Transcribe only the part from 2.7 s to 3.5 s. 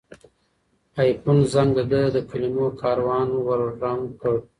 کاروان